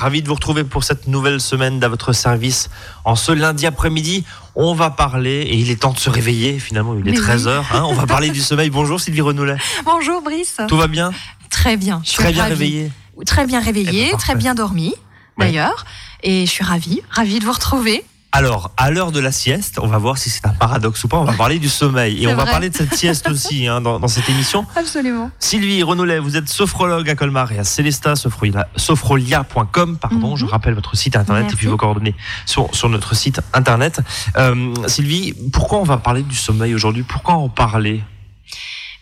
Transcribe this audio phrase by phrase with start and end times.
[0.00, 2.70] Ravi de vous retrouver pour cette nouvelle semaine à votre service.
[3.04, 6.94] En ce lundi après-midi, on va parler, et il est temps de se réveiller finalement,
[6.94, 8.70] il est 13h, hein, on va parler du sommeil.
[8.70, 9.58] Bonjour Sylvie Renoulet.
[9.84, 10.56] Bonjour Brice.
[10.68, 11.12] Tout va bien?
[11.50, 12.00] Très bien.
[12.02, 12.90] Je très bien réveillé
[13.26, 14.94] Très bien réveillé, eh ben, très bien dormi
[15.38, 15.84] d'ailleurs.
[16.22, 18.02] Et je suis ravie, ravie de vous retrouver.
[18.32, 21.18] Alors, à l'heure de la sieste, on va voir si c'est un paradoxe ou pas,
[21.18, 22.22] on va parler du sommeil.
[22.22, 24.66] Et on va parler de cette sieste aussi hein, dans, cette émission.
[24.76, 25.32] Absolument.
[25.40, 30.36] Sylvie Renoulet, vous êtes sophrologue à Colmar et à Célesta, sophrolia.com, pardon.
[30.36, 30.50] Je mhm.
[30.50, 32.14] rappelle votre site internet et puis vos coordonnées
[32.46, 34.00] sur, sur notre site internet.
[34.36, 37.02] Euh, Sylvie, pourquoi on va parler du sommeil aujourd'hui?
[37.02, 38.02] Pourquoi en parler?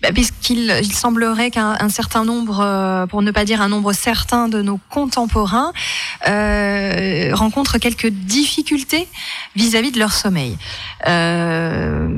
[0.02, 4.48] Bah, puisqu'il il semblerait qu'un certain nombre, euh, pour ne pas dire un nombre certain
[4.48, 5.72] de nos contemporains,
[6.28, 9.08] euh, rencontrent quelques difficultés
[9.56, 10.56] vis-à-vis de leur sommeil.
[11.06, 12.08] Euh,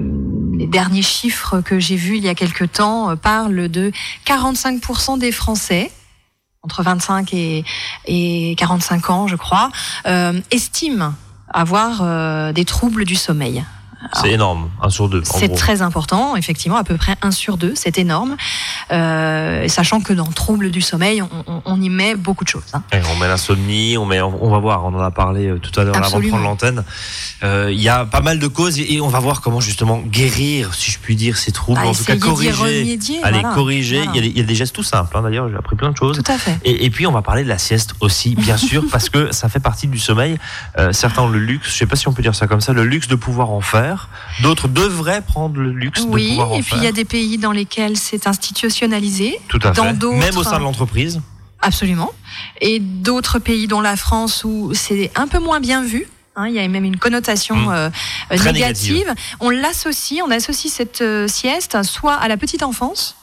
[0.58, 3.92] les derniers chiffres que j'ai vus il y a quelque temps euh, parlent de
[4.26, 5.90] 45% des Français
[6.62, 7.64] entre 25 et,
[8.06, 9.70] et 45 ans, je crois,
[10.06, 11.14] euh, estiment
[11.48, 13.64] avoir euh, des troubles du sommeil.
[14.14, 15.22] C'est énorme, un sur deux.
[15.24, 18.36] C'est très important, effectivement, à peu près un sur deux, c'est énorme.
[18.90, 21.22] Euh, sachant que dans le trouble du sommeil,
[21.64, 22.64] on, y met beaucoup de choses.
[22.72, 22.82] Hein.
[23.12, 25.84] on met l'insomnie, on met, on va voir, on en a parlé euh, tout à
[25.84, 26.84] l'heure avant de prendre l'antenne.
[27.42, 30.74] Euh, il y a pas mal de causes et, on va voir comment justement guérir,
[30.74, 32.98] si je puis dire, ces troubles, bah, en tout cas corriger.
[33.22, 34.02] Allez, corriger.
[34.14, 35.16] Il, y a des, gestes tout simples.
[35.16, 36.22] Hein, D'ailleurs, j'ai appris plein de choses.
[36.22, 36.58] Tout à fait.
[36.64, 39.60] Et, puis on va parler de la sieste aussi, bien sûr, parce que ça fait
[39.60, 40.38] partie du sommeil.
[40.92, 42.84] certains ont le luxe, je sais pas si on peut dire ça comme ça, le
[42.84, 43.89] luxe de pouvoir en faire.
[44.42, 47.38] D'autres devraient prendre le luxe de pouvoir en et puis il y a des pays
[47.38, 49.38] dans lesquels c'est institutionnalisé.
[49.48, 49.82] Tout à fait.
[49.82, 51.20] Même au sein de l'entreprise.
[51.62, 52.10] Absolument.
[52.60, 56.06] Et d'autres pays, dont la France, où c'est un peu moins bien vu.
[56.36, 57.72] Hein, il y a même une connotation mmh.
[57.72, 57.90] euh,
[58.44, 59.12] négative.
[59.40, 63.16] On l'associe, on associe cette euh, sieste soit à la petite enfance,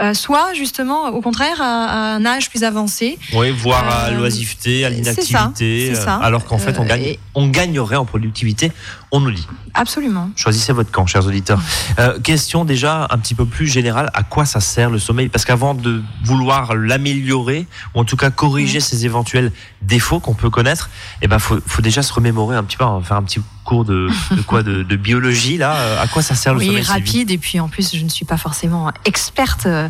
[0.00, 3.16] euh, soit justement au contraire à, un âge plus avancé.
[3.32, 8.72] Oui, voire à l'oisiveté, à l'inactivité, alors qu'en fait on, gagne, on gagnerait en productivité
[9.10, 9.46] on nous dit.
[9.78, 10.30] Absolument.
[10.34, 11.60] Choisissez votre camp, chers auditeurs.
[12.00, 15.28] Euh, question déjà un petit peu plus générale, à quoi ça sert le sommeil?
[15.28, 19.52] Parce qu'avant de vouloir l'améliorer, ou en tout cas corriger ses éventuels
[19.82, 20.90] défauts qu'on peut connaître,
[21.22, 24.08] eh ben faut, faut déjà se remémorer un petit peu, faire un petit cours de,
[24.48, 25.76] quoi de, biologie là.
[25.76, 27.30] Euh, à quoi ça sert le sommeil Oui, rapide.
[27.30, 29.88] Et puis en plus, je ne suis pas forcément experte euh,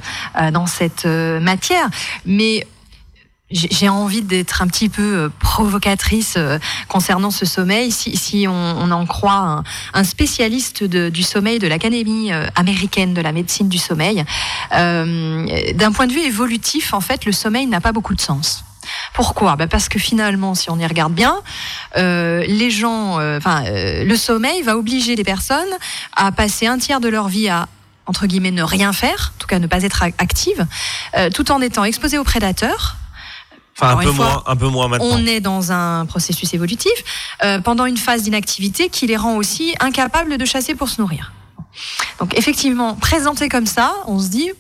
[0.53, 1.89] dans cette matière,
[2.27, 2.67] mais
[3.51, 7.91] j'ai envie d'être un petit peu euh, provocatrice euh, concernant ce sommeil.
[7.91, 9.63] Si, si on, on, en croit
[9.95, 14.25] un, spécialiste de, du sommeil de l'Académie euh, américaine de la médecine du sommeil,
[14.75, 18.65] euh, d'un point de vue évolutif, en fait, le sommeil n'a pas beaucoup de sens.
[19.15, 19.57] Pourquoi?
[19.57, 21.37] Ben Parce que finalement, si on y regarde bien,
[21.97, 25.69] euh, les gens, enfin, le sommeil va obliger les personnes
[26.15, 27.69] à passer un tiers de leur vie à
[28.07, 30.67] entre guillemets ne rien faire, en tout cas ne pas être active,
[31.35, 32.98] tout en étant exposé aux prédateurs
[33.81, 35.07] Enfin, un peu, moins, un peu moins maintenant.
[35.13, 36.93] On est dans un processus évolutif
[37.45, 41.33] euh, pendant une phase d'inactivité qui les rend aussi incapables de chasser pour se nourrir.
[42.19, 44.51] Donc effectivement, présenté comme ça, on se dit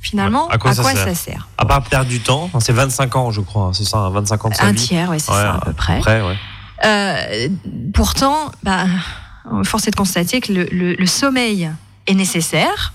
[0.00, 0.84] finalement à quoi, ça,
[1.14, 4.44] sert À part perdre du temps, c'est 25 ans je crois, hein, c'est ça, 25
[4.44, 6.00] ans de sa Un tiers, ouais, c'est ça à peu près.
[6.84, 7.48] euh,
[7.92, 8.84] pourtant, bah,
[9.64, 11.68] force est de constater que le, le, le sommeil
[12.06, 12.92] est nécessaire.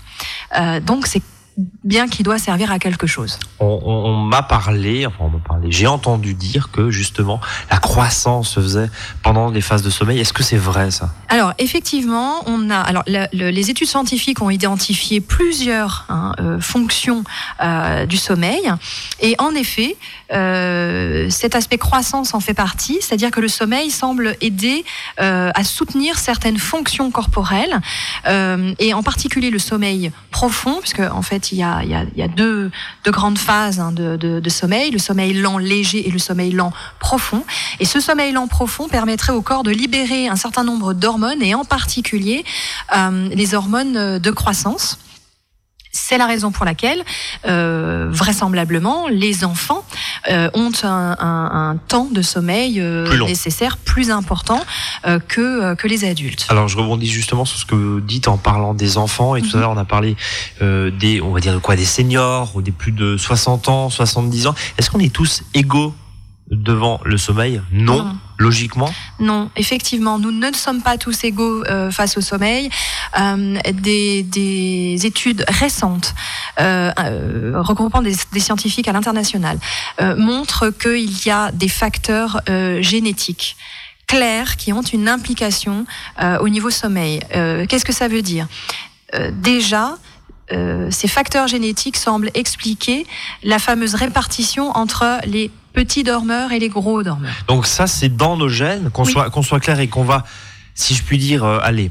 [0.58, 1.22] Euh, donc c'est
[1.56, 3.38] bien qu'il doit servir à quelque chose.
[3.60, 8.60] On, m'a parlé, enfin on m'a parlé, j'ai entendu dire que justement la croissance se
[8.60, 8.90] faisait
[9.22, 10.18] pendant les phases de sommeil.
[10.18, 11.10] Est-ce que c'est vrai ça?
[11.28, 17.24] Alors effectivement, on a, alors les études scientifiques ont identifié plusieurs hein, euh, fonctions
[17.62, 18.72] euh, du sommeil
[19.20, 19.96] et en effet,
[20.32, 24.84] euh, cet aspect croissance en fait partie, c'est-à-dire que le sommeil semble aider
[25.18, 27.80] à soutenir certaines fonctions corporelles
[28.26, 32.70] et en particulier le sommeil profond, puisque en fait il y a, deux,
[33.06, 37.44] grandes phases hein, de, sommeil, le sommeil lent léger et le sommeil lent profond.
[37.80, 41.54] Et ce sommeil lent profond permettrait au corps de libérer un certain nombre d'hormones, et
[41.54, 42.44] en particulier
[42.96, 44.98] euh, les hormones de croissance.
[45.96, 47.04] C'est la raison pour laquelle,
[47.46, 49.84] euh, vraisemblablement, les enfants
[50.28, 54.60] euh, ont un, temps de sommeil euh, nécessaire plus important
[55.28, 56.46] que, que les adultes.
[56.48, 59.36] Alors, je rebondis justement sur ce que vous dites en parlant des enfants.
[59.36, 59.60] Et tout à mhm.
[59.60, 60.16] l'heure, on a parlé
[60.60, 64.54] des, on va dire quoi, des seniors ou des plus de 60 ans, 70 ans.
[64.78, 65.94] Est-ce qu'on est tous égaux
[66.50, 67.62] devant le sommeil?
[67.70, 68.16] Non.
[68.38, 72.68] Logiquement Non, effectivement, nous ne sommes pas tous égaux euh, face au sommeil.
[73.18, 76.14] Euh, des, études récentes
[76.60, 76.90] euh,
[77.54, 79.58] regroupant des, scientifiques à l'international
[80.16, 82.40] montrent qu'il y a des facteurs
[82.80, 83.56] génétiques
[84.06, 85.84] clairs qui ont une implication
[86.40, 87.20] au niveau sommeil.
[87.68, 88.46] Qu'est-ce que ça veut dire?
[89.32, 89.96] Déjà,
[90.50, 93.06] ces facteurs génétiques semblent expliquer
[93.42, 97.34] la fameuse répartition entre les petits dormeurs et les gros dormeurs.
[97.48, 99.12] Donc ça, c'est dans nos gènes, qu'on Oui.
[99.12, 100.24] soit, qu'on soit clair et qu'on va,
[100.74, 101.90] si je puis dire, euh, allez,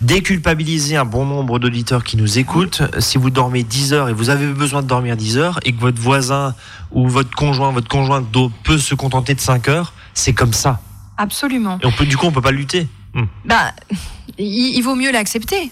[0.00, 2.82] déculpabiliser un bon nombre d'auditeurs qui nous écoutent.
[2.98, 5.80] Si vous dormez 10 heures et vous avez besoin de dormir 10 heures et que
[5.80, 6.54] votre voisin
[6.90, 10.80] ou votre conjoint, votre conjointe d'eau peut se contenter de 5 heures, c'est comme ça.
[11.16, 11.78] Absolument.
[11.82, 12.88] Et on peut, du coup, on peut pas lutter.
[13.14, 13.24] Hmm.
[13.44, 13.72] Bah,
[14.38, 15.70] il, il vaut mieux l'accepter.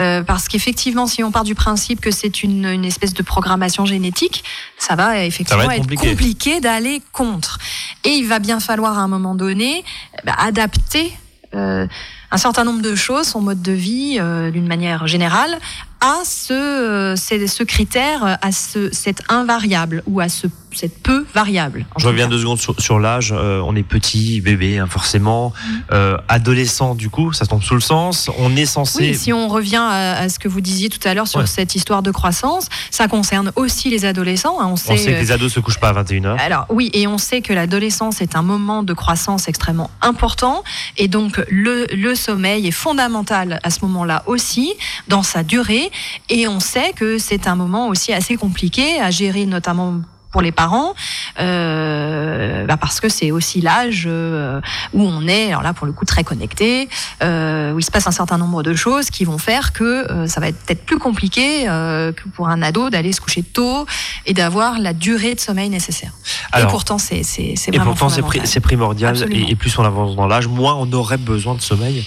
[0.00, 3.84] Euh, parce qu'effectivement, si on part du principe que c'est une, une espèce de programmation
[3.84, 4.44] génétique,
[4.78, 6.10] ça va effectivement Ça va être compliqué.
[6.10, 7.58] compliqué, d'aller contre.
[8.04, 9.84] Et il va bien falloir à un moment donné
[10.24, 11.12] bah, adapter
[11.54, 11.86] euh,
[12.30, 15.58] un certain nombre de choses, son mode de vie, euh, d'une manière générale,
[16.00, 16.20] à
[16.52, 21.86] euh, ce critère, à ce, cette invariable ou à ce, cette peu variable.
[21.98, 23.32] Je reviens deux secondes sur, sur l'âge.
[23.36, 25.52] Euh, on est petit, bébé, hein, forcément.
[25.92, 28.30] Euh, adolescent, du coup, ça tombe sous le sens.
[28.38, 29.10] On est censé.
[29.10, 31.46] Oui, si on revient à, à ce que vous disiez tout à l'heure sur Ouais.
[31.46, 34.60] cette histoire de croissance, ça concerne aussi les adolescents.
[34.60, 34.68] hein.
[34.70, 36.38] On sait, on sait que euh, les ados se couchent pas à 21h.
[36.38, 40.62] alors oui, et on sait que l'adolescence est un moment de croissance extrêmement important,
[40.96, 44.72] et donc le, le sommeil est fondamental à ce moment-là aussi,
[45.08, 45.90] dans sa durée,
[46.28, 50.52] et on sait que c'est un moment aussi assez compliqué à gérer, notamment pour les
[50.52, 50.94] parents,
[51.40, 54.60] euh, bah parce que c'est aussi l'âge euh,
[54.92, 56.88] où on est, alors là pour le coup très connecté,
[57.22, 60.26] euh, où il se passe un certain nombre de choses qui vont faire que euh,
[60.26, 63.86] ça va être peut-être plus compliqué que pour un ado d'aller se coucher tôt
[64.26, 66.12] et d'avoir la durée de sommeil nécessaire.
[66.58, 69.16] et pourtant c'est c'est Et pourtant, c'est pri- primordial.
[69.32, 72.06] Et, et plus on avance dans l'âge, moins on aurait besoin de sommeil,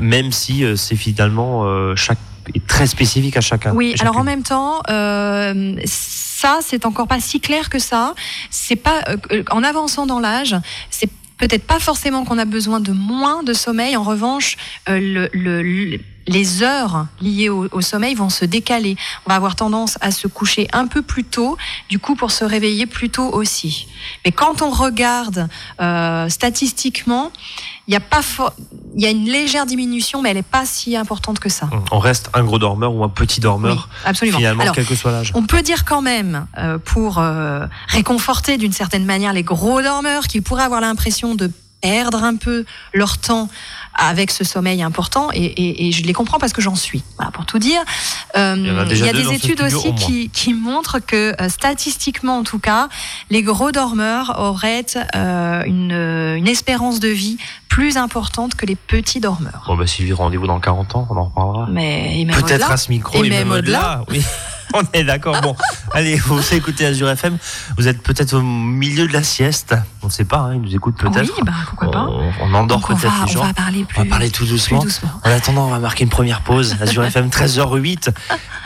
[0.00, 1.64] même si c'est finalement
[1.96, 2.18] chaque
[2.54, 3.72] est très spécifique à chacun.
[3.74, 8.14] Oui, à alors en même temps, euh, ça, c'est encore pas si clair que ça.
[8.50, 9.02] C'est pas
[9.32, 10.56] euh, en avançant dans l'âge,
[10.90, 13.96] c'est peut-être pas forcément qu'on a besoin de moins de sommeil.
[13.96, 14.56] En revanche,
[14.88, 18.96] euh, le, le- le- les heures liées au, au sommeil vont se décaler.
[19.26, 21.56] On va avoir tendance à se coucher un peu plus tôt,
[21.88, 23.86] du coup pour se réveiller plus tôt aussi.
[24.24, 25.48] Mais quand on regarde
[25.80, 27.30] euh, statistiquement,
[27.88, 28.20] il y a pas
[28.96, 31.68] il y a une légère diminution, mais elle n'est pas si importante que ça.
[31.92, 34.38] on reste un gros dormeur ou un petit dormeur, Oui, absolument.
[34.38, 35.32] finalement, Alors, quel que soit l'âge.
[35.34, 40.26] on peut dire quand même, euh, pour euh, réconforter d'une certaine manière les gros dormeurs
[40.26, 41.50] qui pourraient avoir l'impression de
[41.80, 42.64] perdre un peu
[42.94, 43.48] leur temps
[43.94, 47.02] avec ce sommeil important, et, et- et je les comprends parce que j'en suis.
[47.16, 47.80] Voilà, pour tout dire,
[48.36, 50.28] Euh, Il y en a il déjà y a deux des études aussi au qui,
[50.30, 52.88] qui montrent que euh, statistiquement, en tout cas,
[53.30, 54.84] les gros dormeurs auraient
[55.14, 55.92] euh, une,
[56.36, 57.38] une espérance de vie
[57.68, 59.64] plus importante que les petits dormeurs.
[59.66, 61.66] Bon, bah, Sylvie, rendez-vous dans 40 ans, on en reparlera.
[61.70, 64.02] Mais Peut-être à ce micro Et et, même même au-delà.
[64.10, 64.22] Oui,
[64.74, 65.40] on est d'accord.
[65.40, 65.54] Bon,
[65.92, 67.38] allez, vous écoutez Azure FM.
[67.76, 69.74] Vous êtes peut-être au milieu de la sieste.
[70.02, 71.44] On ne sait pas, hein, ils nous écoutent Oui, peut-être.
[71.44, 72.06] bah, pourquoi pas.
[72.08, 73.44] on, on endort Donc, on, peut-être va, les on gens.
[73.46, 74.78] va parler plus, On va parler tout plus doucement.
[74.80, 75.10] doucement.
[75.24, 76.76] En attendant, on va marquer une première pause.
[76.80, 78.08] Azure FM 13h08.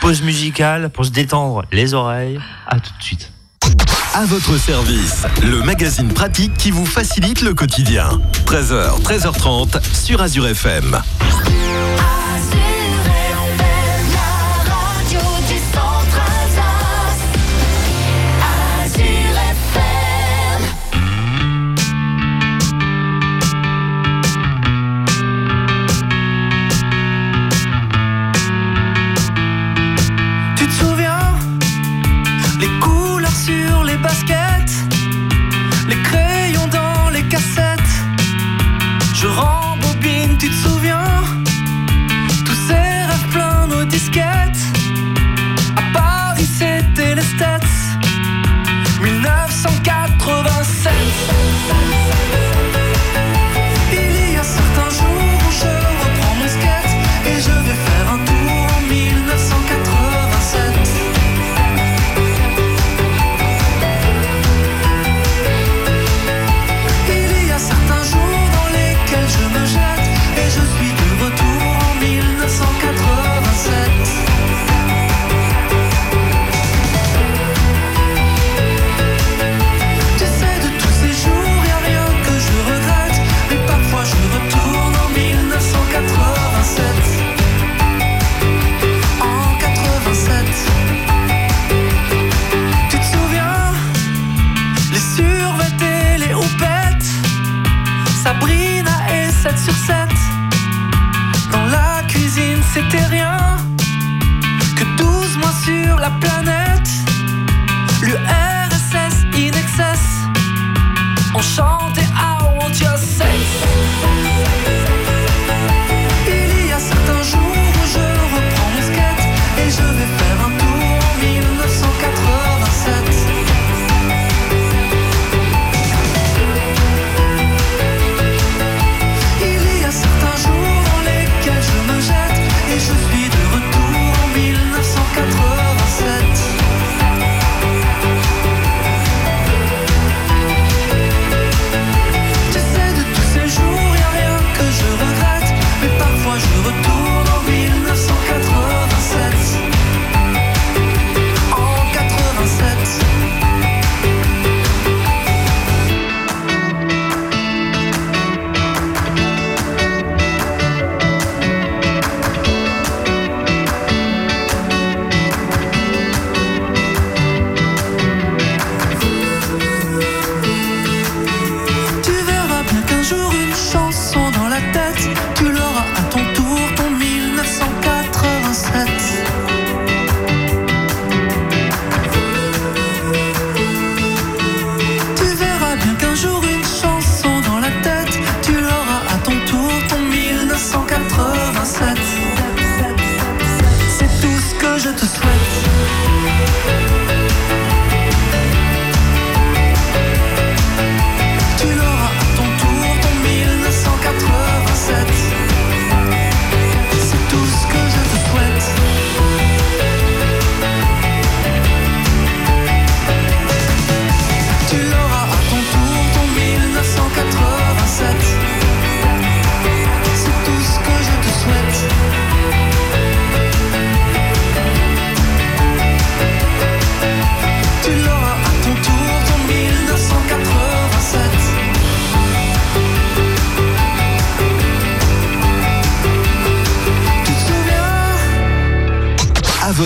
[0.01, 2.39] Pause musicale pour se détendre les oreilles.
[2.67, 3.31] À tout de suite.
[4.13, 8.09] À votre service, le magazine pratique qui vous facilite le quotidien.
[8.45, 11.01] 13h, 13h30 sur Azure FM.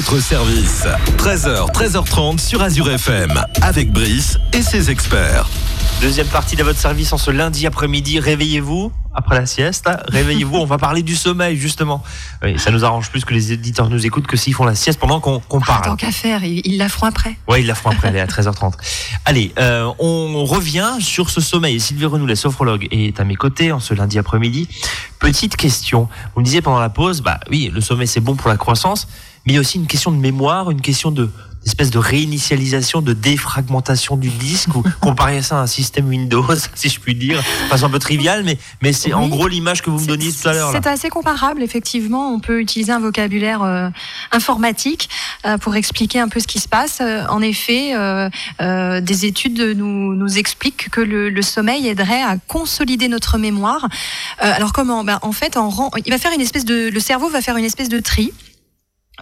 [0.05, 0.85] Votre service.
[1.17, 5.47] 13h, 13h30 sur Azure FM, avec Brice et ses experts.
[6.01, 8.19] Deuxième partie de votre service en ce lundi après-midi.
[8.19, 9.89] Réveillez-vous après la sieste.
[10.09, 10.57] Réveillez-vous.
[10.57, 12.03] on va parler du sommeil justement.
[12.43, 14.99] Oui, ça nous arrange plus que les éditeurs nous écoutent que s'ils font la sieste
[14.99, 15.85] pendant qu'on Ah, parle.
[15.85, 17.37] tant qu'à faire, ils, la feront après.
[17.47, 18.73] Ouais, ils la feront après, elle est à 13h30.
[19.23, 21.79] Allez, euh, on revient sur ce sommeil.
[21.79, 24.67] Sylvie Renoulet, sophrologue, est à mes côtés en ce lundi après-midi.
[25.19, 26.09] Petite question.
[26.35, 29.07] Vous me disiez pendant la pause, bah oui, le sommeil c'est bon pour la croissance,
[29.45, 31.29] mais il y a aussi une question de mémoire, une question de
[31.65, 36.89] espèce de réinitialisation, de défragmentation du disque, ou comparer ça à un système Windows, si
[36.89, 37.37] je puis dire.
[37.39, 40.31] De façon un peu triviale, mais, mais c'est en gros l'image que vous me donniez
[40.31, 40.71] tout à l'heure.
[40.71, 42.31] C'est assez comparable, effectivement.
[42.31, 43.89] On peut utiliser un vocabulaire euh,
[44.31, 45.09] informatique
[45.45, 46.99] euh, pour expliquer un peu ce qui se passe.
[47.01, 48.29] Euh, en effet, euh,
[48.61, 53.87] euh, des études nous, nous expliquent que le, le sommeil aiderait à consolider notre mémoire.
[54.43, 55.03] Euh, alors comment?
[55.03, 57.65] Ben, En fait, en, il va faire une espèce de, le cerveau va faire une
[57.65, 58.31] espèce de tri.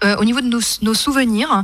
[0.04, 1.64] Euh, au niveau de nos, nos souvenirs,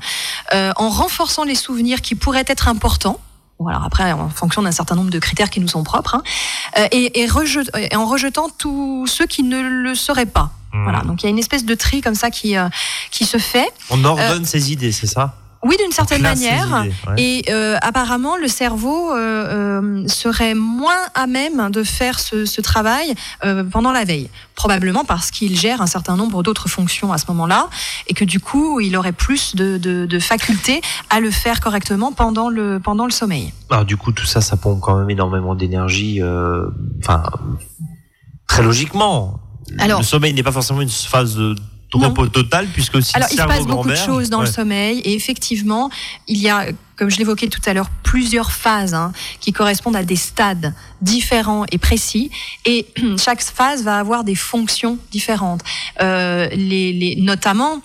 [0.54, 3.20] euh, en renforçant les souvenirs qui pourraient être importants,
[3.60, 6.24] Bon, alors après, en fonction d'un certain nombre de critères qui nous sont propres, hein,
[6.78, 10.52] euh, et, et, rejet- et en rejetant tous ceux qui ne le seraient pas.
[10.72, 10.84] Hmm.
[10.84, 12.56] Voilà, donc il y a une espèce de tri comme ça qui,
[13.12, 13.68] qui se fait.
[13.90, 15.36] On ordonne ses idées, c'est ça?
[15.62, 16.86] Oui, d'une certaine manière.
[16.86, 17.22] idées, ouais.
[17.22, 19.18] Et euh, apparemment, le cerveau euh,
[19.82, 23.14] euh, serait moins à même de faire ce, ce travail
[23.44, 24.30] euh, pendant la veille.
[24.56, 27.68] Probablement parce qu'il gère un certain nombre d'autres fonctions à ce moment-là
[28.08, 32.14] et que du coup, il aurait plus de, de, de facultés à le faire correctement
[32.14, 33.54] pendant le, pendant le sommeil.
[33.70, 36.22] Alors du coup, tout ça, ça pompe quand même énormément d'énergie.
[36.22, 36.68] euh,
[37.04, 37.24] Enfin,
[38.48, 39.40] très logiquement.
[39.78, 41.56] Alors- le sommeil n'est pas forcément une phase de.
[41.98, 44.46] Repos total, puisque si Alors, il se passe beaucoup de choses dans Ouais.
[44.46, 45.90] le sommeil et effectivement,
[46.28, 50.04] il y a, comme je l'évoquais tout à l'heure, plusieurs phases hein, qui correspondent à
[50.04, 52.30] des stades différents et précis
[52.66, 52.86] et
[53.18, 55.62] chaque phase va avoir des fonctions différentes.
[56.02, 57.82] Euh, les, les, notamment,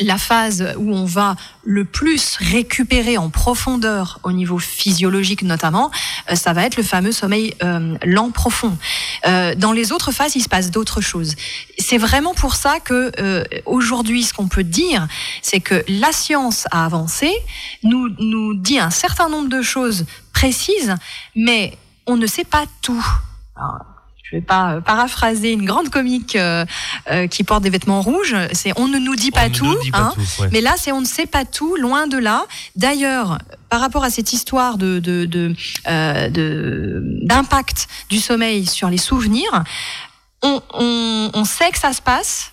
[0.00, 5.90] la phase où on va le plus récupérer en profondeur au niveau physiologique notamment,
[6.30, 8.76] euh, ça va être le fameux sommeil euh, lent profond.
[9.26, 11.34] Euh, dans les autres phases, il se passe d'autres choses.
[11.78, 15.06] C'est vraiment pour ça que euh, aujourd'hui, ce qu'on peut dire,
[15.42, 17.32] c'est que la science a avancé,
[17.82, 20.94] nous nous dit un certain nombre de choses précises,
[21.34, 21.76] mais
[22.06, 23.04] on ne sait pas tout.
[24.30, 26.64] Je vais pas euh, paraphraser une grande comique euh,
[27.10, 28.36] euh, qui porte des vêtements rouges.
[28.52, 29.64] C'est on ne nous dit pas tout.
[29.64, 30.12] nous dit pas hein.
[30.14, 30.48] tout, ouais.
[30.52, 32.44] Mais là, c'est on ne sait pas tout, loin de là.
[32.76, 33.38] D'ailleurs,
[33.70, 35.54] par rapport à cette histoire de de de,
[35.88, 39.64] euh, de- d'impact du sommeil sur les souvenirs,
[40.42, 42.52] on, on, on sait que ça se passe,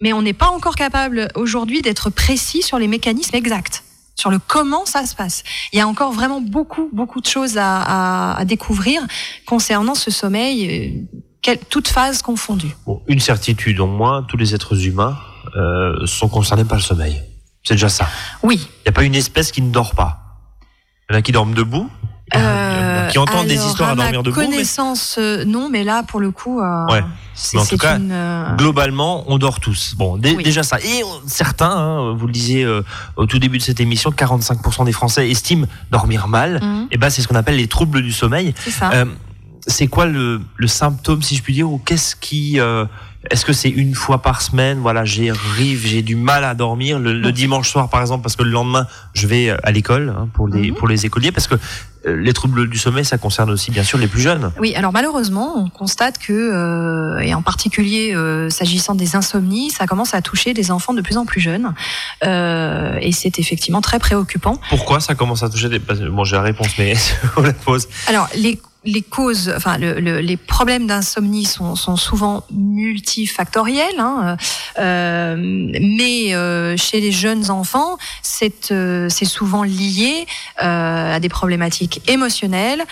[0.00, 3.82] mais on n'est pas encore capable aujourd'hui d'être précis sur les mécanismes exacts
[4.18, 5.44] sur le comment ça se passe.
[5.72, 9.00] Il y a encore vraiment beaucoup, beaucoup de choses à, à, à découvrir
[9.46, 12.74] concernant ce sommeil, euh, quelle- toutes phases confondues.
[12.84, 15.16] Bon, une certitude, au moins, tous les êtres humains
[15.56, 17.22] euh, sont concernés par le sommeil.
[17.62, 18.08] C'est déjà ça.
[18.42, 18.56] Oui.
[18.80, 20.18] Il n'y a pas une espèce qui ne dort pas.
[21.08, 21.88] Il y en a qui dorment debout,
[22.36, 26.30] Euh, qui entendent des histoires à dormir debout, connaissance, euh, non, mais là, pour le
[26.30, 27.02] coup, euh, Ouais.
[27.34, 28.56] c'est Mais en tout cas, une.
[28.56, 29.94] globalement, on dort tous.
[29.96, 30.42] Bon, Oui.
[30.42, 30.78] déjà ça.
[30.80, 32.82] Et on- certains, hein, vous le disiez euh,
[33.16, 36.58] au tout début de cette émission, 45% des Français estiment dormir mal.
[36.62, 38.54] hum, Et ben, c'est ce qu'on appelle les troubles du sommeil.
[38.62, 38.90] c'est ça.
[39.66, 42.58] C'est quoi le, le symptôme, si je puis dire, ou qu'est-ce qui
[43.30, 44.78] est-ce que c'est une fois par semaine?
[44.78, 45.32] Voilà, j'ai
[46.02, 49.50] du mal à dormir le, dimanche soir, par exemple, parce que le lendemain, je vais
[49.62, 50.76] à l'école hein, pour les Mhm.
[50.76, 51.56] pour les écoliers, parce que
[52.06, 54.52] euh, les troubles du sommeil, ça concerne aussi bien sûr les plus jeunes.
[54.60, 59.86] Oui, alors malheureusement, on constate que, euh, et en particulier euh, s'agissant des insomnies, ça
[59.86, 61.74] commence à toucher des enfants de plus en plus jeunes.
[62.24, 64.60] Euh, et c'est effectivement très préoccupant.
[64.70, 66.94] Pourquoi ça commence à toucher des Bon, j'ai la réponse, mais
[67.36, 67.88] on la pose.
[68.06, 74.36] Alors, les, les causes, enfin, le, le- les problèmes d'insomnie sont, souvent multifactoriels, hein,
[74.78, 80.26] euh, mais euh, chez les jeunes enfants, c'est euh, souvent lié
[80.58, 82.84] à des problématiques émotionnelles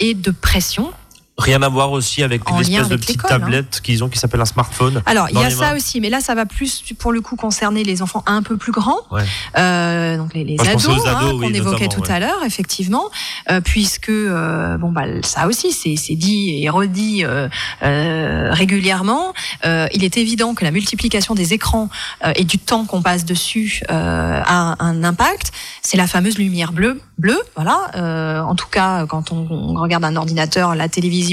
[0.00, 0.92] et de pression.
[1.36, 3.28] Rien à voir aussi avec une espèce de petite hein.
[3.28, 5.02] tablette qu'ils ont qui s'appelle un smartphone.
[5.04, 5.76] Alors, il y a ça mains.
[5.76, 8.70] aussi, mais là, ça va plus, pour le coup, concerner les enfants un peu plus
[8.70, 9.24] grands, Ouais.
[9.58, 13.10] euh, donc les, les Moi, ados, hein, qu'on évoquait tout à l'heure, effectivement,
[13.50, 17.48] euh, puisque euh, bon bah ça aussi, c'est c'est dit et redit euh,
[17.82, 19.32] euh, régulièrement.
[19.64, 21.88] Euh, il est évident que la multiplication des écrans
[22.24, 25.50] euh, et du temps qu'on passe dessus euh, a un impact.
[25.82, 27.90] C'est la fameuse lumière bleue, bleue, voilà.
[27.96, 31.23] Euh, en tout cas, quand on, on regarde un ordinateur, la télévision,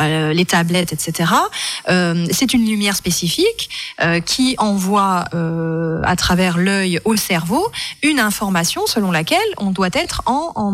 [0.00, 1.32] euh, les tablettes, etc.
[1.88, 5.24] Euh, c'est une lumière spécifique euh, qui envoie
[6.04, 7.66] à travers l'œil au cerveau
[8.02, 10.70] une information selon laquelle on doit être en,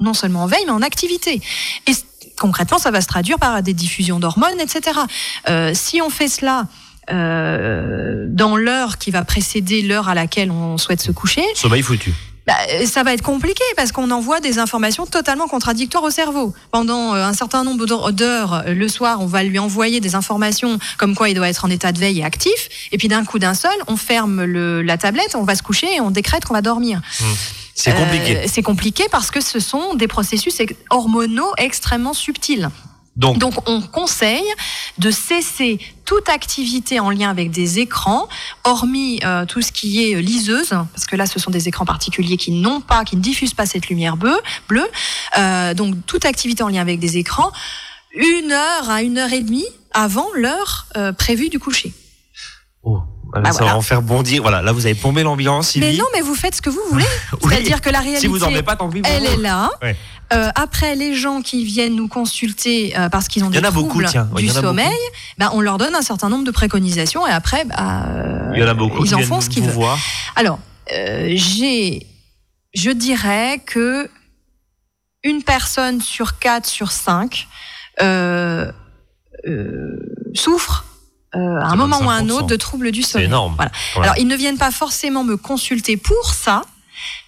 [0.00, 1.40] non seulement en veille mais en activité.
[1.86, 1.92] Et
[2.38, 5.00] concrètement, ça va se traduire par des diffusions d'hormones, etc.
[5.74, 6.66] Si on fait cela
[7.08, 12.12] dans l'heure qui va précéder l'heure à laquelle on souhaite se coucher, Sommeil foutu.
[12.46, 12.54] Bah,
[12.86, 16.54] ça va être compliqué parce qu'on envoie des informations totalement contradictoires au cerveau.
[16.70, 20.78] Pendant euh, un certain nombre d'heures- euh, le soir, on va lui envoyer des informations
[20.98, 22.68] comme quoi il doit être en état de veille et actif.
[22.92, 25.88] Et puis d'un coup d'un seul, on ferme le, la tablette, on va se coucher
[25.96, 27.00] et on décrète qu'on va dormir.
[27.74, 28.48] C'est Euh, compliqué.
[28.48, 30.56] c'est compliqué parce que ce sont des processus
[30.90, 32.70] hormonaux extrêmement subtils.
[33.16, 34.44] Donc, on conseille
[34.98, 38.28] de cesser toute activité en lien avec des écrans,
[38.64, 41.84] hormis euh, tout ce qui est euh, liseuse, parce que là ce sont des écrans
[41.84, 44.38] particuliers qui n'ont pas, qui ne diffusent pas cette lumière bleue.
[45.38, 47.50] Euh, donc toute activité en lien avec des écrans,
[48.14, 50.86] une heure à une heure et demie avant l'heure
[51.18, 51.92] prévue du coucher.
[53.34, 53.72] Là, Bah ça voilà.
[53.72, 54.42] va en faire bondir.
[54.42, 57.04] Voilà, là, vous avez plombé l'ambiance, Mais non, mais vous faites ce que vous voulez.
[57.42, 57.50] Oui.
[57.50, 59.02] C'est-à-dire que la réalité, Si vous en pas, tant pis.
[59.04, 59.32] elle vous.
[59.34, 59.70] est là.
[59.82, 59.96] Ouais.
[60.32, 64.06] Euh, après, les gens qui viennent nous consulter euh, parce qu'ils ont des beaucoup, troubles
[64.08, 64.28] tiens.
[64.32, 64.96] Ouais, il du sommeil,
[65.38, 68.64] ben, on leur donne un certain nombre de préconisations et après, bah, euh, Il y
[68.64, 69.72] en a beaucoup ils en font ce qu'ils veulent.
[69.74, 69.98] voir.
[70.34, 70.58] Alors,
[70.88, 72.06] j'ai,
[72.74, 74.08] je dirais que
[75.22, 77.46] une personne sur quatre, sur cinq
[80.34, 80.85] souffre
[81.36, 82.30] euh, à un moment ou à un 25%.
[82.32, 83.26] autre de troubles du C'est sommeil.
[83.26, 83.54] énorme.
[83.56, 83.70] Voilà.
[83.94, 84.10] Voilà.
[84.12, 86.62] Alors, ils ne viennent pas forcément me consulter pour ça,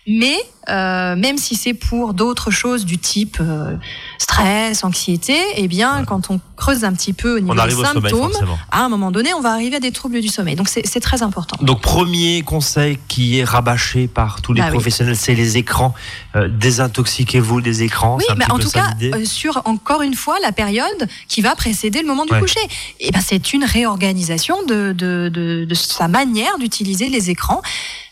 [0.06, 0.36] mais
[0.68, 3.76] euh, même si c'est pour d'autres choses du type euh,
[4.18, 6.04] stress, anxiété, eh bien, Ouais.
[6.06, 8.32] quand on creuse un petit peu au niveau On des sommeil, symptômes,
[8.70, 10.56] à un moment donné, on va arriver à des troubles du sommeil.
[10.56, 11.56] Donc, c'est très important.
[11.60, 14.72] Donc premier conseil qui est rabâché par tous les Bah oui.
[14.74, 15.94] professionnels, c'est les écrans.
[16.36, 18.16] Euh, désintoxiquez-vous des écrans.
[18.18, 22.00] Oui, mais en tout cas, euh, sur encore une fois la période qui va précéder
[22.00, 22.40] le moment du Ouais.
[22.40, 22.60] coucher.
[23.00, 27.62] Et ben, c'est une réorganisation de, de, de, de sa manière d'utiliser les écrans.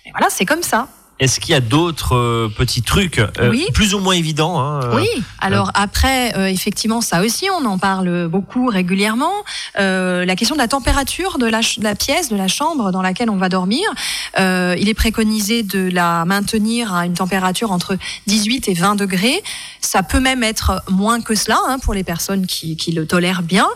[0.04, 0.88] Et voilà, c'est comme ça.
[1.18, 3.66] Est-ce qu'il y a d'autres euh, petits trucs euh, Oui.
[3.72, 5.08] plus ou moins évidents hein, euh, Oui,
[5.40, 9.32] alors après, euh, effectivement, ça aussi, on en parle beaucoup régulièrement.
[9.78, 13.00] Euh, la question de la température de la, de la pièce, de la chambre dans
[13.00, 13.82] laquelle on va dormir,
[14.38, 19.42] euh, il est préconisé de la maintenir à une température entre 18 et 20 degrés.
[19.80, 23.42] Ça peut même être moins que cela hein, pour les personnes qui, qui le tolèrent
[23.42, 23.66] bien.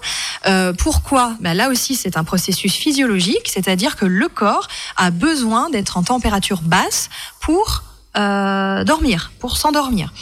[0.46, 1.32] Euh, pourquoi?
[1.40, 6.02] Ben Là aussi, c'est un processus physiologique, c'est-à-dire que le corps a besoin d'être en
[6.02, 7.08] température basse
[7.40, 7.82] pour
[8.16, 10.12] euh, dormir, pour s'endormir.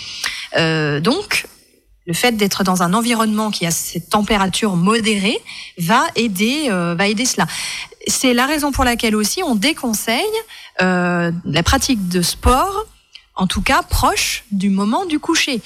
[0.56, 1.46] Euh, donc,
[2.08, 5.38] le fait d'être dans un environnement qui a cette température modérée
[5.76, 7.46] va aider, euh, va aider cela.
[8.06, 10.24] C'est la raison pour laquelle aussi on déconseille
[10.80, 12.86] euh, la pratique de sport,
[13.38, 15.62] en tout cas proche du moment du coucher.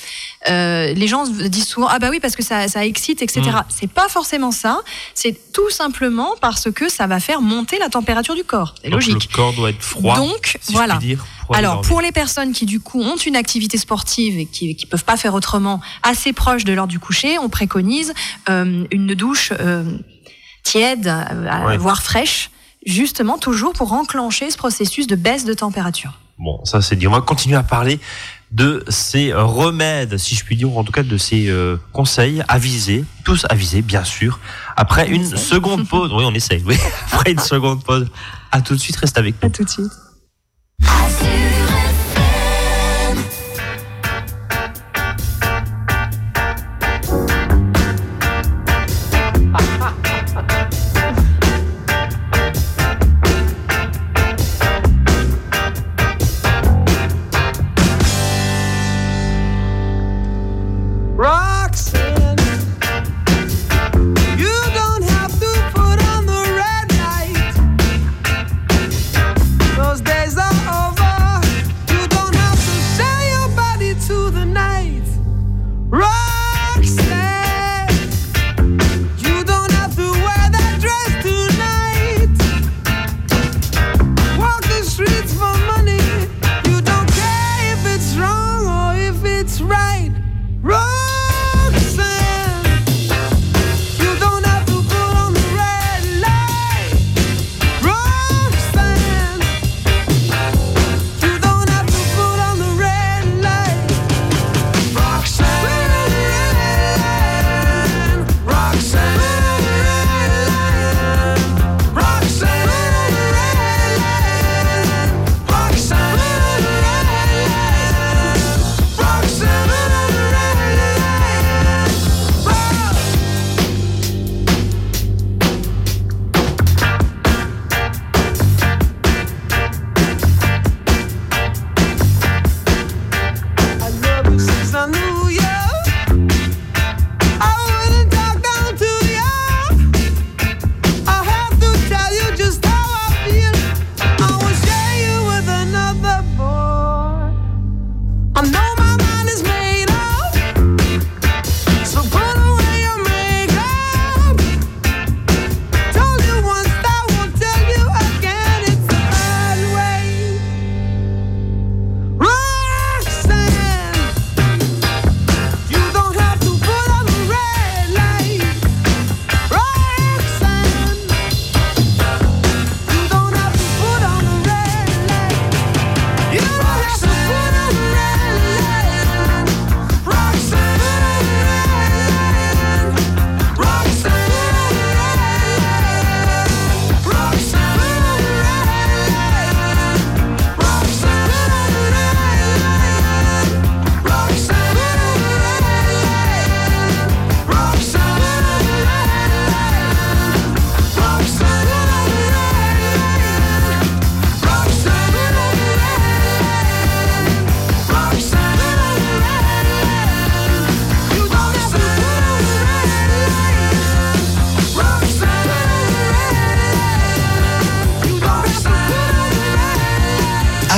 [0.49, 3.41] Euh, les gens se disent souvent ah bah oui parce que ça, ça excite etc.
[3.41, 3.65] Mm.
[3.69, 4.81] C'est pas forcément ça.
[5.15, 8.75] C'est tout simplement parce que ça va faire monter la température du corps.
[8.83, 9.29] C'est logique.
[9.31, 10.17] Le corps doit être froid.
[10.17, 10.95] Donc si voilà.
[10.95, 13.79] Je puis dire, pour aller Alors, pour les personnes qui, du coup, ont une activité
[13.79, 17.49] sportive et qui ne peuvent pas faire autrement, assez proche de l'heure du coucher, on
[17.49, 18.13] préconise
[18.49, 19.85] euh, une douche euh,
[20.63, 21.77] tiède, euh, Ouais.
[21.77, 22.51] voire fraîche,
[22.87, 26.19] justement, toujours pour enclencher ce processus de baisse de température.
[26.39, 27.07] Bon, ça c'est dit.
[27.07, 28.01] On va continuer à parler
[28.51, 32.43] de ces remèdes, si je puis dire, ou en tout cas de ces euh, conseils
[32.49, 34.41] avisés, tous avisés, bien sûr.
[34.77, 36.77] Après une seconde pause, oui, on essaye, oui.
[37.13, 38.09] Après une seconde pause.
[38.51, 39.49] À tout de suite, reste avec nous.
[39.49, 39.93] tout de suite.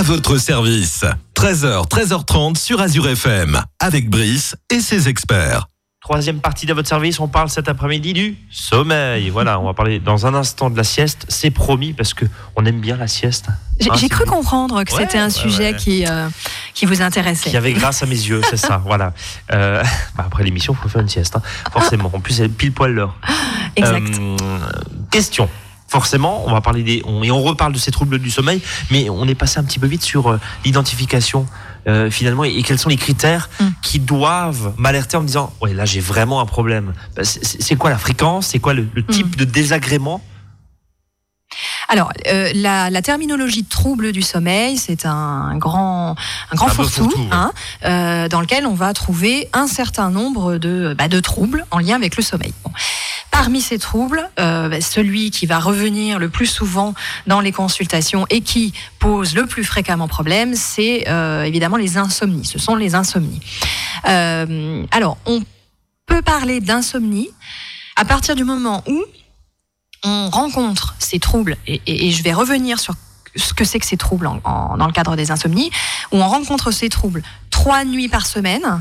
[0.05, 1.05] Votre service.
[1.35, 5.67] 13h, 13h30 sur Azure FM, avec Brice et ses experts.
[6.03, 9.31] Troisième partie de votre service, on parle cet après-midi du sommeil.
[9.31, 11.25] Voilà, on va parler dans un instant de la sieste.
[11.31, 13.47] C'est promis parce que on aime bien la sieste.
[13.81, 15.77] J'ai Hein, cru comprendre que Ouais, c'était un ouais, sujet ouais.
[15.77, 16.29] qui, euh,
[16.75, 17.49] qui vous intéressait.
[17.49, 18.83] Qui avait grâce à mes yeux, c'est ça.
[18.85, 19.15] Voilà.
[19.53, 19.83] Euh,
[20.15, 22.11] bah, après l'émission, il faut faire une sieste, hein, forcément.
[22.13, 23.17] En plus, c'est pile poil l'heure.
[23.75, 24.19] Exact.
[24.21, 24.37] Euh,
[25.11, 25.49] question.
[25.99, 29.09] Forcément, on va parler des on- et on reparle de ces troubles du sommeil, mais
[29.09, 31.47] on est passé un petit peu vite sur euh, l'identification
[31.87, 33.65] euh, finalement et, et quels sont les critères Mm.
[33.81, 36.95] qui doivent m'alerter en me disant ouais là j'ai vraiment un problème.
[37.15, 38.49] Bah, c'est- quoi la fréquence?
[38.49, 40.21] C'est quoi le, le type de désagrément?
[41.89, 46.17] Alors, euh, la, la terminologie de trouble du sommeil, c'est un grand,
[46.51, 47.53] un grand fourre-tout, hein,
[47.85, 51.95] euh, dans lequel on va trouver un certain nombre de, bah, de troubles en lien
[51.95, 52.53] avec le sommeil.
[52.65, 52.73] Bon.
[53.35, 56.95] Parmi ces troubles, euh, bah, celui qui va revenir le plus souvent
[57.27, 62.45] dans les consultations et qui pose le plus fréquemment problème, c'est euh, évidemment les insomnies.
[62.45, 63.41] Ce sont les insomnies.
[64.09, 65.43] Euh, alors, on
[66.07, 67.29] peut parler d'insomnie
[67.97, 69.03] à partir du moment où
[70.05, 72.95] on rencontre ces troubles, et, je vais revenir sur
[73.35, 75.71] ce que c'est que ces troubles dans le cadre des insomnies,
[76.13, 78.81] où on rencontre ces troubles trois nuits par semaine,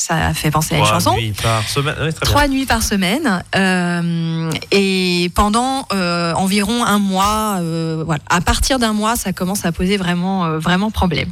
[0.00, 1.94] ça fait penser à une chanson, nuits par semaine.
[2.00, 2.30] Ouais, très bien.
[2.30, 8.22] trois nuits par semaine, euh, et pendant euh, environ un mois, euh, voilà.
[8.30, 11.30] À partir d'un mois, ça commence à poser vraiment, vraiment problème.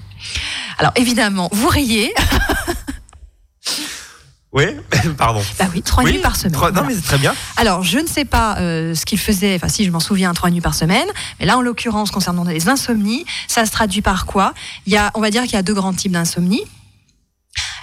[0.78, 2.12] Alors évidemment, vous riez,
[4.50, 4.64] Oui,
[5.18, 5.42] pardon.
[5.58, 6.52] bah oui, trois Oui, nuits par semaine.
[6.54, 6.82] Non voilà.
[6.82, 7.34] mais c'est très bien.
[7.58, 10.48] Alors, je ne sais pas euh, ce qu'il faisait, enfin si je m'en souviens, trois
[10.48, 11.06] nuits par semaine,
[11.38, 14.54] mais là, en l'occurrence, concernant les insomnies, ça se traduit par quoi?
[14.86, 16.62] Il y a, on va dire qu'il y a deux grands types d'insomnie.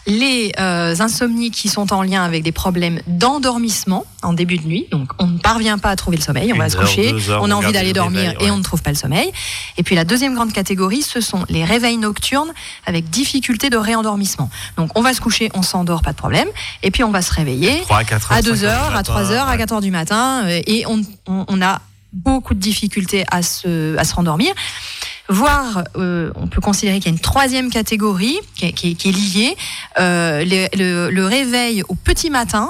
[0.07, 4.87] Les euh, insomnies qui sont en lien avec des problèmes d'endormissement en début de nuit,
[4.91, 7.41] donc on ne parvient pas à trouver le sommeil, on Une va se coucher, heures,
[7.41, 9.31] on a envie d'aller le dormir réveil, et on ne trouve pas le sommeil.
[9.77, 12.53] Et puis la deuxième grande catégorie, ce sont les réveils nocturnes
[12.85, 14.49] avec difficulté de réendormissement.
[14.77, 16.47] Donc on va se coucher, on s'endort, pas de problème,
[16.83, 19.47] et puis on va se réveiller 3 à 4 à 2 heures, à 3 heures,
[19.47, 21.81] à 4 heures du matin, euh, et on, on, on a
[22.15, 24.53] beaucoup de difficultés à se, à se rendormir.
[25.29, 28.95] Voire, euh, on peut considérer qu'il y a une troisième catégorie qui est, qui est-
[28.95, 29.57] qui est liée,
[29.99, 32.69] euh, le, le- le réveil au petit matin,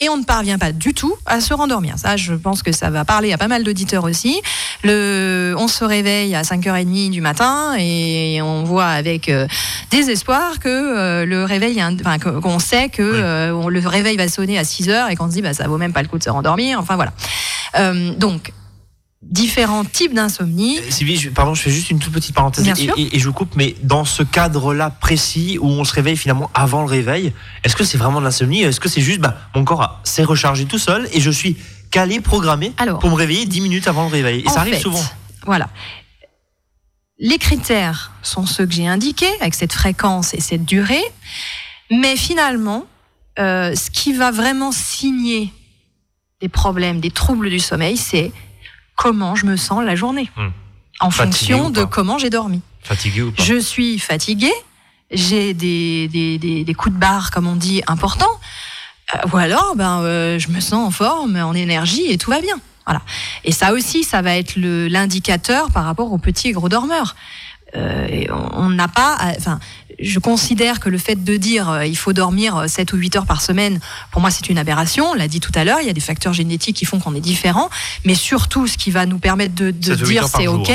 [0.00, 1.94] et on ne parvient pas du tout à se rendormir.
[1.96, 4.42] Ça, je pense que ça va parler à pas mal d'auditeurs aussi.
[4.82, 9.46] Le, on se réveille à 5h30 du matin et on voit avec euh,
[9.92, 13.18] désespoir que euh, le réveil, enfin, qu'on sait que Oui.
[13.22, 15.92] euh, le réveil va sonner à 6h et qu'on se dit bah, ça vaut même
[15.92, 16.80] pas le coup de se rendormir.
[16.80, 17.12] Enfin voilà.
[17.78, 18.52] Euh, donc,
[19.22, 20.78] différents types d'insomnie.
[20.78, 22.94] Euh, Sylvie, je- pardon, je fais juste une toute petite parenthèse et, sûr.
[22.96, 26.50] et- et je vous coupe, mais dans ce cadre-là précis où on se réveille finalement
[26.54, 27.32] avant le réveil,
[27.64, 28.62] est-ce que c'est vraiment de l'insomnie?
[28.62, 31.56] Est-ce que c'est juste, bah, mon corps s'est rechargé tout seul et je suis
[31.90, 34.40] calé, programmé Alors, pour me réveiller 10 minutes avant le réveil?
[34.44, 35.02] Et ça arrive fait, souvent.
[35.46, 35.68] Voilà.
[37.18, 41.02] Les critères sont ceux que j'ai indiqués, avec cette fréquence et cette durée.
[41.90, 42.84] Mais finalement,
[43.38, 45.52] euh, ce qui va vraiment signer
[46.40, 48.32] des problèmes, des troubles du sommeil, c'est
[48.96, 50.30] comment je me sens la journée.
[50.36, 50.48] Hmm.
[51.00, 52.60] En Fatigué fonction de comment j'ai dormi.
[52.82, 54.52] Fatigué ou pas Je suis fatiguée,
[55.10, 58.40] j'ai des, des, des, des coups de barre, comme on dit, importants,
[59.14, 62.40] euh, ou alors ben, euh, je me sens en forme, en énergie et tout va
[62.40, 62.56] bien.
[62.86, 63.02] Voilà.
[63.44, 67.14] Et ça aussi, ça va être l'indicateur par rapport aux petits et gros dormeurs.
[67.74, 69.58] Euh, et on n'a pas, à- enfin,
[70.02, 73.26] je considère que le fait de dire euh, il faut dormir 7 ou 8 heures
[73.26, 73.80] par semaine,
[74.10, 75.06] pour moi c'est une aberration.
[75.10, 77.14] On l'a dit tout à l'heure, il y a des facteurs génétiques qui font qu'on
[77.14, 77.70] est différent,
[78.04, 80.70] mais surtout ce qui va nous permettre de, de 7 ou huit dire c'est ok,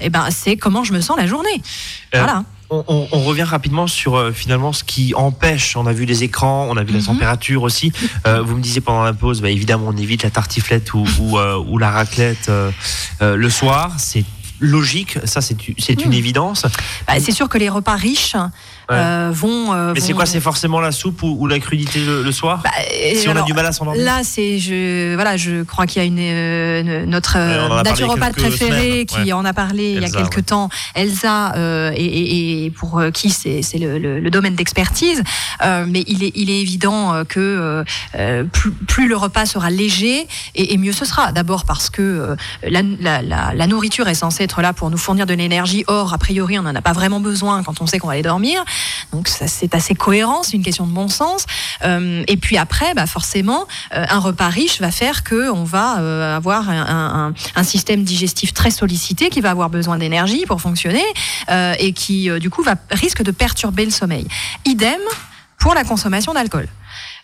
[0.00, 1.62] eh ben c'est comment je me sens la journée.
[2.14, 2.44] Euh, voilà.
[2.68, 5.76] on, on- on revient rapidement sur euh, finalement ce qui empêche.
[5.76, 7.06] On a vu les écrans, on a vu la Mhm.
[7.06, 7.92] température aussi.
[8.26, 11.38] Euh, vous me disiez pendant la pause, bah, évidemment, on évite la tartiflette ou, ou,
[11.38, 12.70] euh, ou la raclette euh,
[13.22, 13.92] euh, le soir.
[13.98, 14.24] C'est
[14.60, 15.56] logique, ça c'est
[16.02, 16.12] une Mhm.
[16.12, 16.62] évidence.
[17.06, 18.36] Bah, c'est sûr que les repas riches
[18.90, 19.72] euh, vont.
[19.72, 22.60] euh, Mais c'est quoi C'est forcément la soupe ou, ou la crudité le, le soir
[22.64, 22.70] Bah,
[23.16, 26.04] Si on a du mal à s'endormir Là, c'est je voilà, je crois qu'il y
[26.04, 29.32] a une euh, notre Ouais, parlé naturopathe préférée qui ouais.
[29.32, 33.10] en a parlé il y a quelques temps, Elsa, euh, et, et- et pour euh,
[33.10, 35.22] qui c'est c'est le, le- le domaine d'expertise.
[35.64, 37.84] Euh, mais il est il est évident euh, que euh,
[38.16, 41.32] euh, plus, plus le repas sera léger et, et mieux ce sera.
[41.32, 42.36] D'abord parce que euh,
[42.68, 45.84] la, la, la, la nourriture est censée être là pour nous fournir de l'énergie.
[45.86, 48.22] Or, a priori, on n'en a pas vraiment besoin quand on sait qu'on va aller
[48.22, 48.64] dormir.
[49.12, 51.46] Donc ça, c'est assez cohérent, c'est une question de bon sens.
[51.84, 55.98] Euh, et puis après, bah forcément, euh, un repas riche va faire que on va
[56.00, 60.60] euh, avoir un, un- un système digestif très sollicité qui va avoir besoin d'énergie pour
[60.60, 61.04] fonctionner
[61.50, 64.26] euh, et qui du coup va risque de perturber le sommeil.
[64.64, 65.00] Idem
[65.58, 66.68] pour la consommation d'alcool.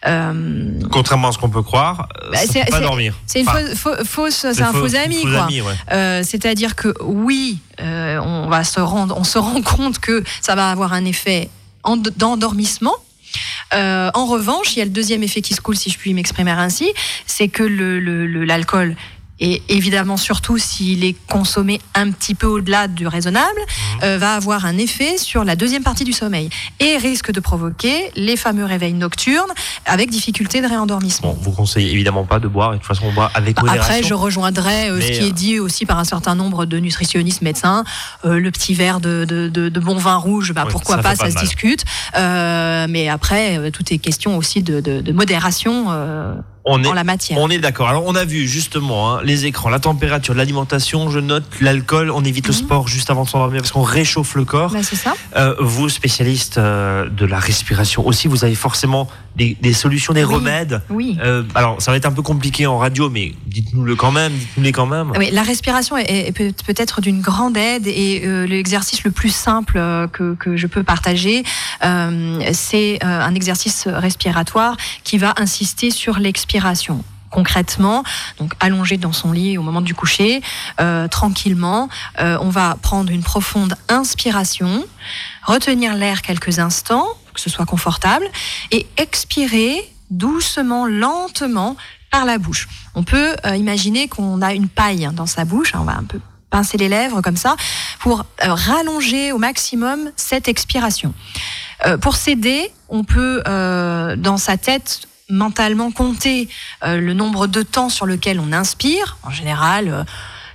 [0.07, 3.15] Euh, Contrairement à ce qu'on peut croire, Bah, ça c'est- peut pas dormir.
[3.27, 5.47] c'est une Enfin, fausse, faux- fausse- c'est c'est un faux- faux ami, quoi.
[5.47, 5.63] ouais.
[5.93, 7.59] Euh, C'est-à-dire que oui,
[8.21, 11.51] on va se on se rend compte que ça va avoir un effet
[11.83, 12.95] en- d'endormissement.
[13.75, 16.13] Euh, en revanche, il y a le deuxième effet qui se coule, si je puis
[16.15, 16.91] m'exprimer ainsi,
[17.27, 18.97] c'est que le- le- l'alcool,
[19.41, 24.01] et évidemment surtout s'il est consommé un petit peu au-delà du raisonnable, Mhm.
[24.05, 28.11] euh, va avoir un effet sur la deuxième partie du sommeil et risque de provoquer
[28.17, 29.51] les fameux réveils nocturnes
[29.87, 31.33] avec difficulté de réendormissement.
[31.33, 33.63] Bon, vous conseillez évidemment pas de boire, et de toute façon on boit avec Bah,
[33.63, 33.83] modération.
[33.95, 36.79] Après, je rejoindrai euh, ce qui euh, est dit aussi par un certain nombre de
[36.79, 37.85] nutritionnistes médecins.
[38.25, 41.03] Euh, le petit verre de, de, de- de bon vin rouge, bah, Oui, pourquoi ça
[41.03, 41.43] pas, ça se mal.
[41.45, 41.85] discute.
[42.17, 46.87] Euh, mais après, euh, tout est question aussi de, de, de modération euh, on est,
[46.89, 47.39] en la matière.
[47.39, 47.89] on est d'accord.
[47.89, 52.23] Alors on a vu justement hein, les écrans, la température, l'alimentation, je note l'alcool, on
[52.25, 52.59] évite le Mhm.
[52.59, 54.71] sport juste avant de s'endormir parce qu'on réchauffe le corps.
[54.73, 55.15] Bah, c'est ça.
[55.37, 60.25] Euh, vous, spécialiste euh, de la respiration aussi, vous avez forcément des, des solutions, des
[60.25, 60.35] Oui.
[60.35, 60.83] remèdes.
[60.91, 61.17] Oui.
[61.23, 64.73] Euh, alors ça va être un peu compliqué en radio, mais dites-nous-le quand même, dites-nous-les
[64.73, 65.13] quand même.
[65.17, 69.75] Oui, la respiration est, est peut- peut-être d'une grande aide et l'exercice le plus simple
[70.13, 71.43] que, que je peux partager,
[72.53, 76.50] c'est un exercice respiratoire qui va insister sur l'expiration.
[77.31, 78.03] Concrètement,
[78.39, 80.43] donc allongé dans son lit au moment du coucher,
[80.81, 84.85] euh, tranquillement, euh, on va prendre une profonde inspiration,
[85.45, 88.27] retenir l'air quelques instants, que ce soit confortable,
[88.73, 91.77] et expirer doucement, lentement
[92.11, 92.69] par la bouche.
[92.97, 96.05] On peut euh, imaginer qu'on a une paille dans sa bouche, hein, on va un
[96.05, 97.55] peu pincer les lèvres comme ça,
[98.01, 101.15] pour rallonger au maximum cette expiration.
[102.01, 106.49] Pour s'aider, on peut dans sa tête mentalement compter
[106.85, 110.05] euh, le nombre de temps sur lequel on inspire, en général euh,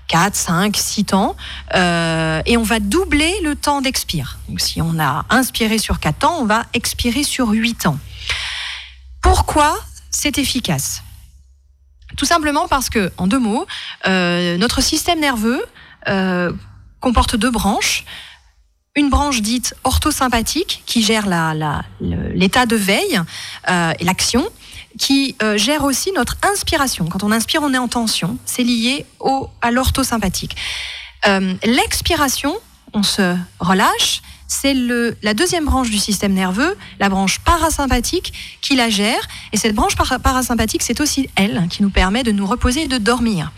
[0.08, 1.36] 4, 5, 6 temps,
[1.74, 4.38] euh, et on va doubler le temps d'expire.
[4.50, 7.98] Donc si on a inspiré sur 4 temps, on va expirer sur 8 temps.
[9.22, 9.76] Pourquoi
[10.12, 11.02] c'est efficace?
[12.18, 13.66] Tout simplement parce que, en deux mots,
[14.06, 15.64] euh, notre système nerveux
[17.00, 18.06] comporte deux branches.
[18.96, 21.26] Une branche dite orthosympathique qui gère
[22.00, 23.20] l'état de veille
[23.68, 24.48] et l'action,
[24.98, 27.06] qui euh, gère aussi notre inspiration.
[27.08, 28.38] Quand on inspire, on est en tension.
[28.46, 30.56] C'est lié au, à l'orthosympathique.
[31.28, 32.56] Euh, L'expiration,
[32.94, 34.22] on se relâche.
[34.48, 34.76] C'est
[35.24, 38.32] la deuxième branche du système nerveux, la branche parasympathique,
[38.62, 39.28] qui la gère.
[39.52, 42.88] Et cette branche para- parasympathique, c'est aussi elle qui nous permet de nous reposer et
[42.88, 43.52] de dormir.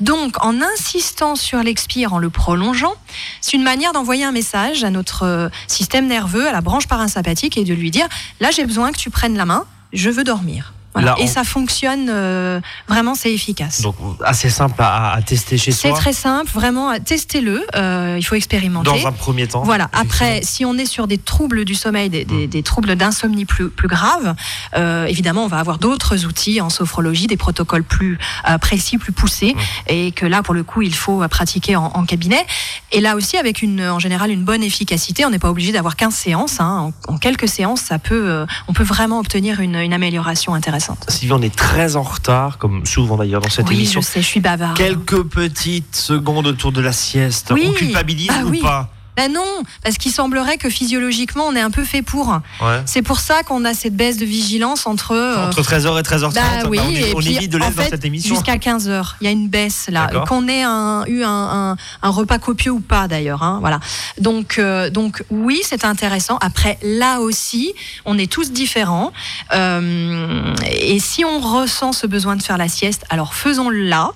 [0.00, 2.94] Donc, en insistant sur l'expire, en le prolongeant,
[3.40, 7.56] c'est une manière d'envoyer un message à notre euh, système nerveux, à la branche parasympathique,
[7.56, 8.08] et de lui dire,
[8.40, 10.74] là, j'ai besoin que tu prennes la main, je veux dormir.
[10.94, 11.12] Voilà.
[11.12, 13.80] Là, et ça fonctionne, euh, vraiment, c'est efficace.
[13.80, 15.98] Donc assez simple à, à tester chez C'est soi.
[15.98, 18.88] très simple, vraiment, testez-le, euh, il faut expérimenter.
[18.90, 19.62] Dans un premier temps.
[19.64, 19.88] Voilà.
[19.92, 22.28] Après, si on est sur des troubles du sommeil, des, Mm.
[22.28, 24.34] des- des troubles d'insomnie plus, plus graves,
[24.76, 29.12] euh, évidemment, on va avoir d'autres outils en sophrologie, des protocoles plus euh, précis, plus
[29.12, 29.58] poussés, Mm.
[29.88, 32.44] et que là, pour le coup, il faut euh, pratiquer en, en cabinet.
[32.92, 35.24] Et là aussi, avec une, en général, une bonne efficacité.
[35.24, 36.60] On n'est pas obligé d'avoir 15 séances.
[36.60, 36.92] hein.
[37.08, 40.83] En, en quelques séances, ça peut, euh, on peut vraiment obtenir une, une amélioration intéressante.
[41.08, 44.00] Sylvie, on est très en retard, comme souvent d'ailleurs dans cette oui, émission.
[44.00, 44.76] je sais, je suis bavarde.
[44.76, 47.50] Quelques petites secondes autour de la sieste.
[47.54, 47.66] Oui.
[47.68, 48.60] On culpabilise Ah ou oui.
[48.60, 48.90] pas?
[49.16, 52.28] Ben non, parce qu'il semblerait que physiologiquement, on est un peu fait pour.
[52.60, 52.82] Ouais.
[52.86, 55.12] C'est pour ça qu'on a cette baisse de vigilance entre.
[55.12, 57.82] euh, Entre 13h et 13h30, bah oui, on, et on puis, évite de l'être dans
[57.84, 58.34] cette émission.
[58.34, 60.08] Jusqu'à 15h, il y a une baisse là.
[60.26, 61.28] Qu'on ait un, eu un,
[61.72, 63.42] un, un repas copieux ou pas d'ailleurs.
[63.42, 63.80] Hein, voilà.
[64.20, 66.36] Donc, euh, donc oui, c'est intéressant.
[66.40, 67.72] Après, là aussi,
[68.04, 69.12] on est tous différents.
[69.54, 74.10] Euh, et si on ressent ce besoin de faire la sieste, alors faisons-le là.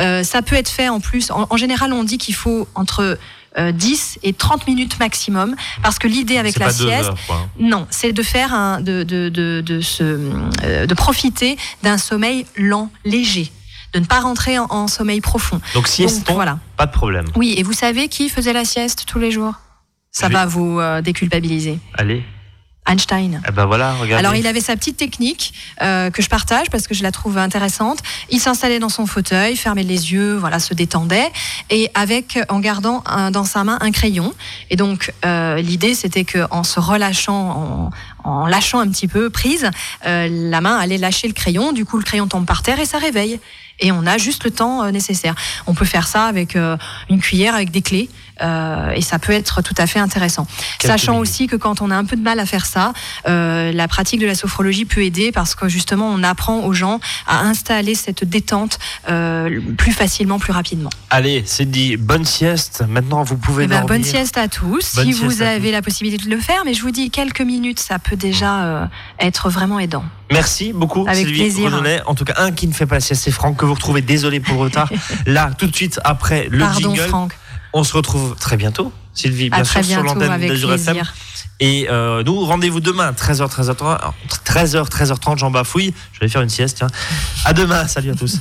[0.00, 1.30] Euh, ça peut être fait en plus.
[1.30, 3.18] En, en général, on dit qu'il faut entre
[3.58, 8.12] euh, 10 et 30 minutes maximum, parce que l'idée avec la sieste, heures, non, c'est
[8.12, 10.18] de faire un, de, de, de, de, se,
[10.64, 13.50] euh, de profiter d'un sommeil lent, léger,
[13.92, 15.60] de ne pas rentrer en, en sommeil profond.
[15.74, 16.58] Donc sieste, voilà.
[16.76, 17.26] pas de problème.
[17.36, 19.54] Oui, et vous savez qui faisait la sieste tous les jours?
[20.10, 21.78] Ça Je- va vous euh, déculpabiliser.
[21.94, 22.22] Allez,
[22.86, 23.40] Einstein.
[23.48, 24.24] eh ben voilà, regardez.
[24.26, 27.38] Alors il avait sa petite technique euh, que je partage parce que je la trouve
[27.38, 28.00] intéressante.
[28.30, 31.30] Il s'installait dans son fauteuil, fermait les yeux, voilà, se détendait
[31.70, 34.34] et avec en gardant un- dans sa main un crayon.
[34.70, 37.90] Et donc euh, l'idée c'était que en se relâchant,
[38.24, 39.70] en, en lâchant un petit peu prise,
[40.06, 41.72] euh, la main allait lâcher le crayon.
[41.72, 43.40] Du coup le crayon tombe par terre et ça réveille.
[43.80, 45.34] Et on a juste le temps euh, nécessaire.
[45.66, 46.76] On peut faire ça avec euh,
[47.10, 48.08] une cuillère, avec des clés.
[48.42, 50.46] Euh, et ça peut être tout à fait intéressant.
[50.78, 51.28] Quelques Sachant minutes.
[51.28, 52.92] aussi que quand on a un peu de mal à faire ça,
[53.28, 57.00] euh, la pratique de la sophrologie peut aider parce que justement on apprend aux gens
[57.26, 60.90] à installer cette détente euh, plus facilement, plus rapidement.
[61.10, 61.96] Allez, c'est dit.
[61.96, 62.82] Bonne sieste.
[62.88, 63.88] Maintenant, vous pouvez Eh ben, dormir.
[63.98, 64.94] bonne sieste à tous.
[64.96, 67.78] Bonne si vous avez la possibilité de le faire, mais je vous dis quelques minutes,
[67.80, 70.04] ça peut déjà être vraiment aidant.
[70.30, 71.66] Merci beaucoup, Avec Sylvie plaisir.
[71.66, 72.02] Redonnet.
[72.06, 74.00] En tout cas, un qui ne fait pas la sieste, c'est Franck, que vous retrouvez.
[74.02, 74.90] Désolé pour le retard.
[75.26, 77.32] Là, tout de suite après le Pardon jingle, Franck.
[77.74, 78.92] On se retrouve très bientôt.
[79.12, 81.02] Sylvie, bien À sûr, sur l'antenne d'Azur FM.
[81.60, 84.12] Et euh, nous, rendez-vous demain, 13h, 13h30.
[84.44, 85.92] 13h, 13h30, j'en bafouille.
[86.12, 86.88] Je vais faire une sieste, tiens.
[87.44, 88.38] À demain, salut à tous.